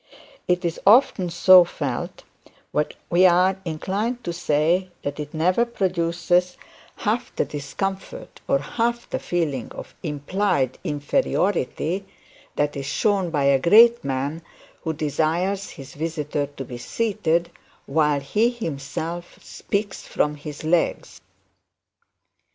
It 0.47 0.65
often 0.87 1.27
is 1.27 1.35
so 1.35 1.63
felt; 1.63 2.23
but 2.73 2.95
we 3.11 3.27
are 3.27 3.61
inclined 3.65 4.23
to 4.23 4.33
say 4.33 4.89
that 5.03 5.19
it 5.19 5.31
never 5.31 5.63
produces 5.63 6.57
half 6.95 7.31
the 7.35 7.45
discomfort 7.45 8.41
or 8.47 8.57
half 8.57 9.07
the 9.11 9.19
feeling 9.19 9.71
of 9.73 9.93
implied 10.01 10.79
inferiority 10.83 12.03
that 12.55 12.75
is 12.75 12.87
shown 12.87 13.29
by 13.29 13.43
a 13.43 13.59
great 13.59 14.03
man 14.03 14.41
who 14.83 14.93
desires 14.93 15.69
his 15.69 15.93
visitor 15.93 16.47
to 16.47 16.65
be 16.65 16.79
seated 16.79 17.51
while 17.85 18.21
he 18.21 18.49
himself 18.49 19.37
speaks 19.43 20.07
from 20.07 20.33
his 20.33 20.63
legs. 20.63 21.21